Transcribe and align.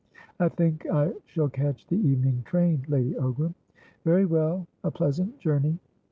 "I 0.39 0.49
think 0.49 0.87
I 0.89 1.13
shall 1.27 1.47
catch 1.47 1.85
the 1.85 1.95
evening 1.95 2.41
train, 2.43 2.83
Lady 2.87 3.13
Ogram." 3.13 3.53
"Very 4.03 4.25
well. 4.25 4.65
A 4.83 4.89
pleasant 4.89 5.37
journey!" 5.37 5.77